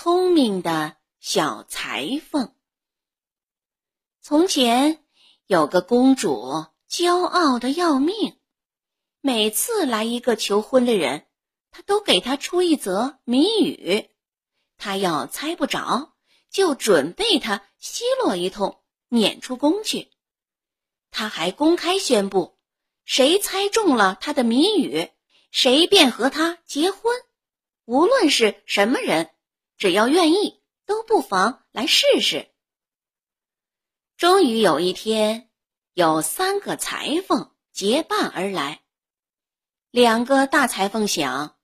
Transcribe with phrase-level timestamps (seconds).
[0.00, 2.54] 聪明的小裁缝。
[4.20, 5.04] 从前
[5.48, 8.38] 有个公主，骄傲的要命。
[9.20, 11.26] 每次来一个求婚的人，
[11.72, 14.08] 她都给他出一则谜语。
[14.76, 16.14] 他要猜不着，
[16.48, 20.12] 就准备他奚落一通，撵出宫去。
[21.10, 22.56] 他还公开宣布，
[23.04, 25.10] 谁猜中了他的谜语，
[25.50, 27.12] 谁便和他结婚。
[27.84, 29.30] 无论是什么人。
[29.78, 32.50] 只要愿意，都不妨来试试。
[34.16, 35.48] 终于有一天，
[35.94, 38.82] 有三个裁缝结伴而来。
[39.92, 41.56] 两个大裁缝想，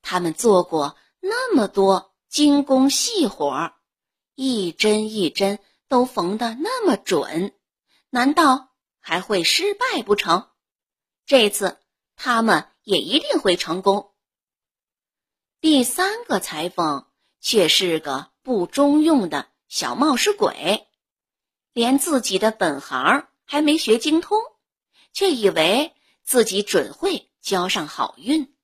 [0.00, 3.74] 他们做过那么多精工细活，
[4.36, 7.58] 一针一针都缝得那么准，
[8.10, 10.48] 难道还会失败不成？
[11.26, 11.80] 这次
[12.14, 14.14] 他们也一定会成功。
[15.60, 17.09] 第三个裁缝。
[17.40, 20.86] 却是个不中用的小冒失鬼，
[21.72, 24.38] 连自己的本行还没学精通，
[25.12, 28.54] 却以为自己准会交上好运。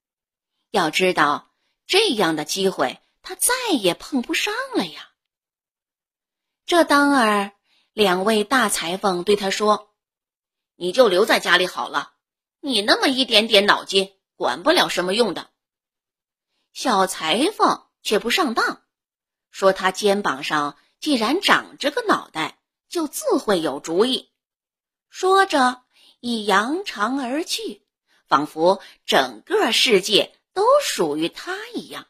[0.70, 1.50] 要知道，
[1.86, 5.10] 这样的机会他再也碰不上了呀。
[6.66, 7.52] 这当儿，
[7.92, 9.94] 两位大裁缝对他说
[10.76, 12.12] ：“你就留在家里好了，
[12.60, 15.48] 你那么一点点脑筋，管不了什么用的。”
[16.74, 17.85] 小裁缝。
[18.06, 18.82] 却不上当，
[19.50, 24.30] 说他肩膀上既然长着个脑袋，就自会有主意。
[25.10, 25.82] 说着，
[26.20, 27.82] 已扬长而去，
[28.28, 32.06] 仿佛整个世界都属于他一样。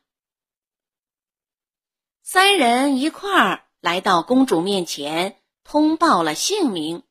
[2.22, 7.04] 三人一块儿来到公主面前，通报了姓名，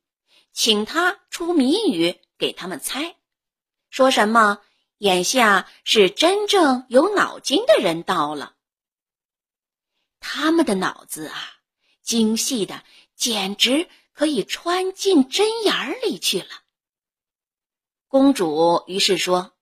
[0.54, 3.16] 请她出谜语给他们猜，
[3.90, 4.62] 说什么
[5.00, 8.55] 眼下是真正有脑筋的人到了。
[10.28, 11.38] 他们的脑子啊，
[12.02, 12.84] 精细的
[13.16, 16.48] 简直可以穿进针眼里去了。
[18.08, 19.56] 公主于是说：“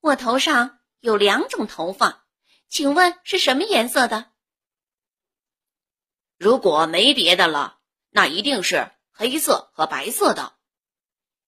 [0.00, 2.26] 我头上有两种头发，
[2.68, 4.32] 请问是什么颜色的？”
[6.36, 10.58] 如果没别的了，那一定是黑色和白色的。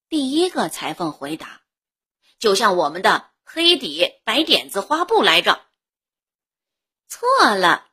[0.09, 1.60] 第一个裁缝回答
[2.41, 5.66] ：“就像我们的黑底白点子花布来着。”
[7.06, 7.89] 错了。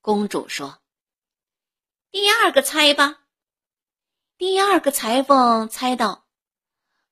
[0.00, 0.78] 公主说
[2.10, 3.24] ：“第二个猜吧。”
[4.38, 6.26] 第二个裁缝猜到：“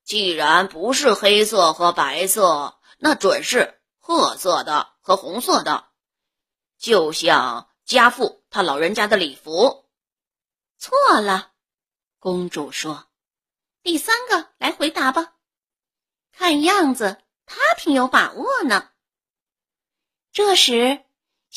[0.04, 5.88] 既然不是黑色和白色，那准是褐色的和红色的，
[6.78, 9.90] 就像家父他老人家的礼服。”
[10.78, 11.52] 错了，
[12.20, 13.08] 公主说
[13.82, 15.34] ：“第三个来回答吧。
[16.30, 18.90] 看样子他挺有把握呢。”
[20.32, 21.02] 这时。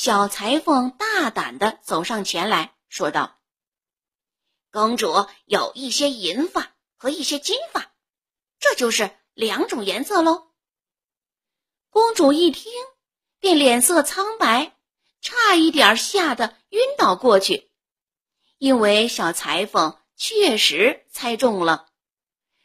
[0.01, 3.37] 小裁缝大胆的走上前来说道
[4.71, 7.91] ：“公主有一些银发和一些金发，
[8.61, 10.53] 这就是两种颜色喽。”
[11.91, 12.71] 公主一听，
[13.41, 14.77] 便脸色苍白，
[15.19, 17.69] 差一点吓得晕倒过去，
[18.57, 21.87] 因为小裁缝确实猜中了，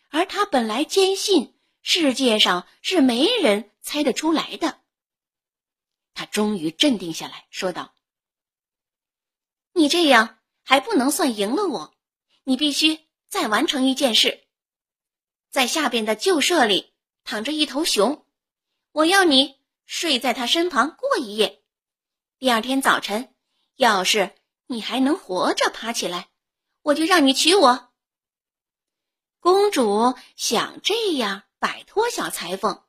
[0.09, 4.79] 而她本来坚信世界上是没人猜得出来的。
[6.15, 7.93] 他终于镇定下来说道
[9.75, 11.95] ：“你这样还不能算赢了我，
[12.45, 14.47] 你必须再完成一件事。
[15.51, 16.95] 在下边的旧舍里
[17.25, 18.25] 躺着一头熊，
[18.93, 21.65] 我要你睡在他身旁过一夜。
[22.39, 23.35] 第二天早晨，
[23.75, 24.37] 要是
[24.67, 26.29] 你还能活着爬起来，
[26.83, 27.93] 我就让你娶我。”
[29.41, 32.85] 公主想这样摆脱小裁缝，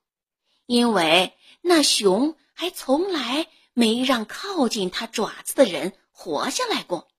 [0.68, 2.38] 因为那熊。
[2.58, 7.10] 还从来没让靠近他爪子的人活下来过。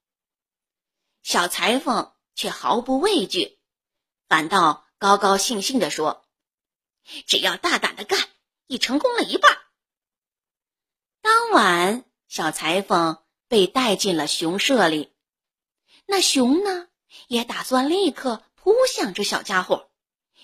[1.21, 3.59] 小裁缝却毫不畏惧，
[4.27, 6.25] 反倒高高兴兴地说
[7.27, 8.19] ：“只要大胆的干，
[8.65, 9.59] 已成功了一半。”
[11.21, 15.13] 当晚，小裁缝被带进了熊舍里，
[16.07, 16.87] 那熊呢，
[17.27, 19.91] 也打算立刻扑向这小家伙，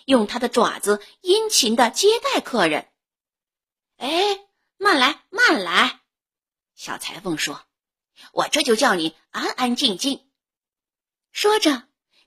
[0.06, 2.92] 用它的爪子殷勤的接待客人。
[3.98, 4.40] 哎。
[4.84, 6.02] 慢来，慢来！
[6.76, 7.64] 小裁缝说
[8.34, 10.30] ：“我这就叫你安安静静。”
[11.32, 11.84] 说着，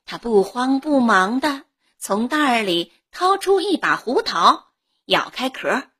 [0.06, 1.64] 他不慌不忙的
[1.99, 4.73] 从袋儿里掏出一把胡桃，
[5.05, 5.91] 咬开壳，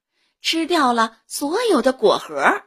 [0.41, 2.62] 吃掉了所有的果核。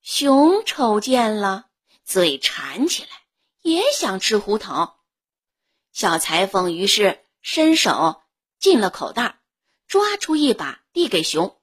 [0.00, 1.66] 熊瞅见了，
[2.02, 3.10] 嘴馋起来，
[3.60, 5.04] 也想吃胡桃。
[5.92, 8.22] 小裁缝于是伸手
[8.58, 9.38] 进了口袋，
[9.86, 11.60] 抓出一把，递给熊。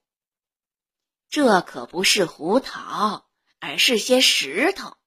[1.31, 3.25] 这可不是胡桃，
[3.59, 4.97] 而是些石头。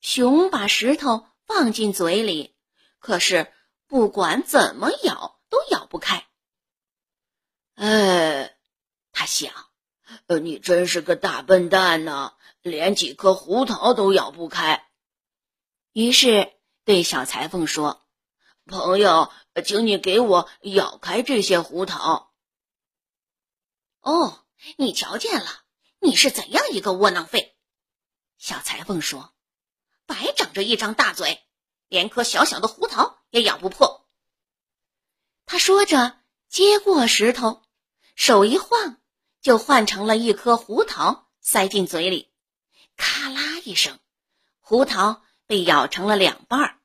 [0.00, 2.56] 熊把石头放进嘴里，
[2.98, 3.52] 可是
[3.86, 6.26] 不管怎么咬都咬不开。
[7.76, 8.56] 哎，
[9.12, 9.54] 他想，
[10.26, 14.90] 呃，你真是个大笨蛋呢，连几颗胡桃都咬不开。
[15.92, 16.52] 于是
[16.84, 18.04] 对小裁缝说
[18.66, 19.30] ：“朋友，
[19.64, 22.32] 请你给我咬开这些胡桃。”
[24.02, 24.44] 哦。
[24.76, 25.64] 你瞧见了，
[25.98, 27.56] 你是怎样一个窝囊废？
[28.38, 29.34] 小裁缝说
[30.06, 31.42] ：“白长着一张大嘴，
[31.88, 34.08] 连颗小小的胡桃也咬不破。”
[35.46, 37.62] 他说着，接过石头，
[38.14, 39.00] 手一晃，
[39.40, 42.32] 就换成了一颗胡桃，塞进嘴里。
[42.96, 43.98] 咔啦一声，
[44.60, 46.80] 胡桃被咬成了两半儿。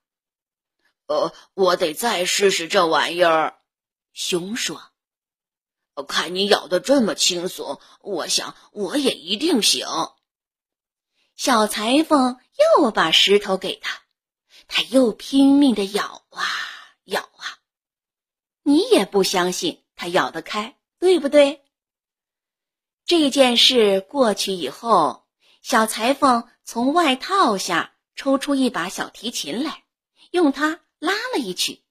[1.08, 3.60] 呃，我得再试试这玩意儿。
[4.14, 4.92] 熊说。
[5.96, 9.88] 我看你咬的这么轻松，我想我也一定行。
[11.38, 12.38] 小裁缝
[12.80, 14.02] 又把石头给他，
[14.68, 16.44] 他又拼命的咬啊
[17.06, 17.60] 咬啊。
[18.62, 21.64] 你也不相信他咬得开，对不对？
[23.06, 25.26] 这件事过去以后，
[25.62, 29.86] 小裁缝从外套下抽出一把小提琴来，
[30.32, 31.84] 用它拉了一曲。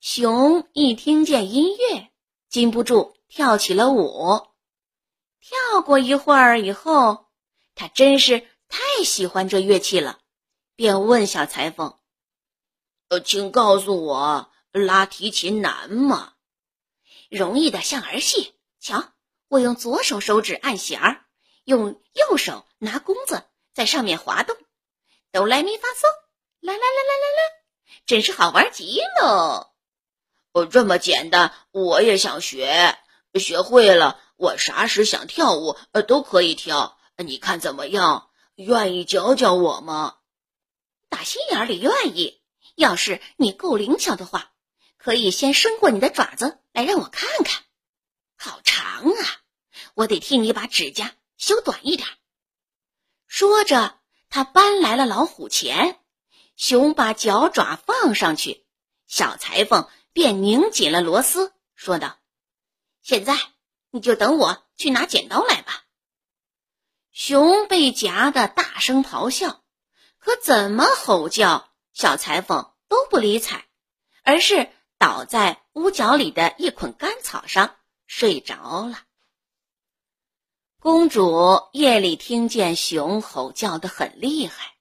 [0.00, 2.11] 熊一听见音乐。
[2.52, 4.46] 禁不住跳起了舞，
[5.40, 7.30] 跳过一会儿以后，
[7.74, 10.18] 他真是太喜欢这乐器了，
[10.76, 11.98] 便问小裁缝
[13.08, 16.34] ：“呃，请告诉我，拉提琴难吗？
[17.30, 18.52] 容易的像儿戏。
[18.78, 19.14] 瞧，
[19.48, 21.24] 我用左手手指按弦儿，
[21.64, 24.54] 用右手拿弓子在上面滑动，
[25.30, 26.02] 哆来咪发嗦，
[26.60, 27.62] 啦啦啦啦啦啦，
[28.04, 29.71] 真是好玩极了。”
[30.52, 32.98] 哦，这么简单，我也想学。
[33.34, 36.98] 学会了，我啥时想跳舞，呃，都可以跳。
[37.16, 38.28] 你看怎么样？
[38.56, 40.16] 愿意教教我吗？
[41.08, 42.42] 打心眼里愿意。
[42.74, 44.52] 要是你够灵巧的话，
[44.98, 47.62] 可以先伸过你的爪子来让我看看。
[48.36, 48.78] 好长
[49.10, 49.26] 啊，
[49.94, 52.06] 我得替你把指甲修短一点。
[53.26, 55.98] 说着，他搬来了老虎钳。
[56.56, 58.66] 熊把脚爪放上去，
[59.06, 59.88] 小裁缝。
[60.12, 62.18] 便拧紧了螺丝，说道
[63.02, 63.36] ：“现在
[63.90, 65.84] 你就等我去拿剪刀来吧。”
[67.12, 69.62] 熊被夹得大声咆哮，
[70.18, 73.66] 可怎么吼叫，小裁缝都不理睬，
[74.22, 77.76] 而是倒在屋角里的一捆干草上
[78.06, 79.00] 睡着了。
[80.78, 84.74] 公主夜里听见熊吼叫的很厉害，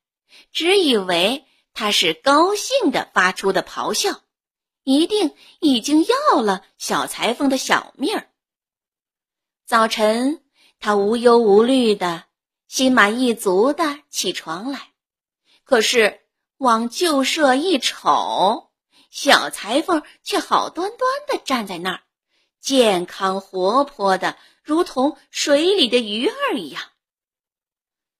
[0.51, 4.21] 只以为他是高兴的发出的咆哮。
[4.83, 8.29] 一定已经要了小裁缝的小命儿。
[9.65, 10.43] 早晨，
[10.79, 12.23] 他无忧无虑的、
[12.67, 14.91] 心满意足的起床来，
[15.63, 16.21] 可是
[16.57, 18.71] 往旧舍一瞅，
[19.09, 22.03] 小裁缝却好端端的站在那儿，
[22.59, 26.83] 健康活泼的，如同水里的鱼儿一样。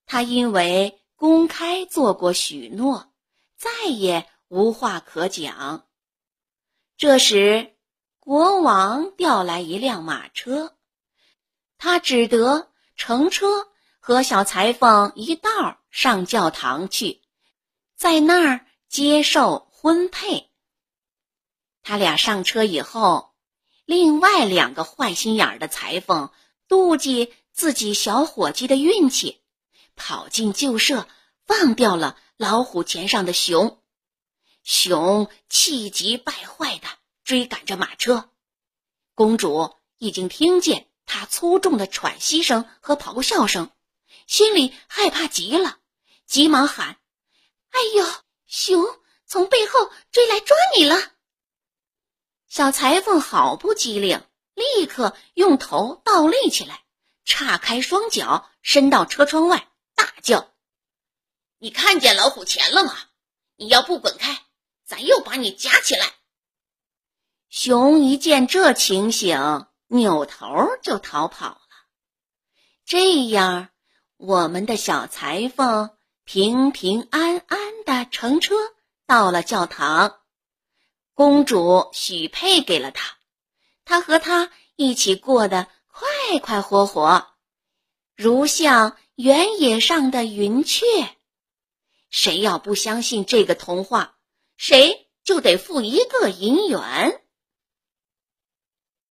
[0.06, 3.12] 他因为公开做过许诺，
[3.58, 5.88] 再也无话可讲。
[7.02, 7.74] 这时，
[8.20, 10.76] 国王调来一辆马车，
[11.80, 13.48] 他只得乘车
[14.00, 17.24] 和小裁缝一道上教堂去，
[17.96, 20.52] 在那儿接受婚配。
[21.82, 23.34] 他俩上车以后，
[23.86, 26.30] 另外两个坏心眼儿的裁缝
[26.70, 29.42] 妒忌自己小伙计的运气，
[29.96, 31.08] 跑进旧舍，
[31.48, 33.81] 放掉了老虎钳上的熊。
[34.64, 36.88] 熊气急败坏的
[37.24, 38.30] 追赶着马车，
[39.16, 43.72] 公主已经听见他粗重的喘息声和咆哮声，
[44.28, 45.80] 心里害怕极了，
[46.26, 46.98] 急忙喊
[47.72, 48.06] ：“哎呦，
[48.46, 48.86] 熊
[49.26, 50.96] 从背后追来抓你了！”
[52.48, 56.84] 小裁缝好不机灵，立刻用头倒立起来，
[57.26, 60.54] 岔开双脚，伸到车窗外，大叫
[61.58, 62.96] ：“你看见老虎钳了吗？
[63.56, 64.46] 你要不滚开！”
[64.92, 66.06] 咱又把你夹起来。
[67.48, 71.62] 熊一见这情形，扭头就逃跑了。
[72.84, 73.70] 这样，
[74.18, 75.92] 我们的小裁缝
[76.26, 78.54] 平平安安的乘车
[79.08, 80.20] 到了教堂。
[81.14, 83.16] 公主许配给了他，
[83.86, 87.28] 他和他一起过得快快活活，
[88.14, 90.86] 如像原野上的云雀。
[92.10, 94.18] 谁要不相信这个童话？
[94.64, 97.21] 谁就得付一个银元。